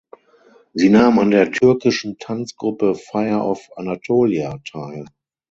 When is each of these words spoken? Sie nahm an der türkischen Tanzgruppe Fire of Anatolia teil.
Sie 0.73 0.89
nahm 0.89 1.19
an 1.19 1.29
der 1.29 1.51
türkischen 1.51 2.17
Tanzgruppe 2.17 2.95
Fire 2.95 3.43
of 3.45 3.69
Anatolia 3.75 4.57
teil. 4.67 5.05